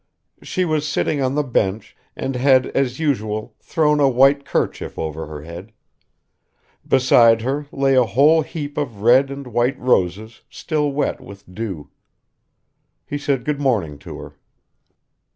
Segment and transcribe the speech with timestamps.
[0.41, 5.27] She was sitting on the bench and had as usual thrown a white kerchief over
[5.27, 5.73] her head;
[6.87, 11.91] beside her lay a whole heap of red and white roses still wet with dew.
[13.05, 14.39] He said good morning to her.